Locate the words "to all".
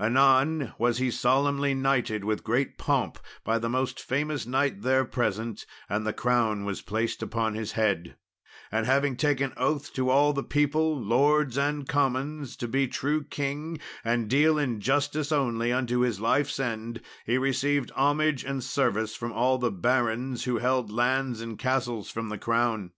9.92-10.32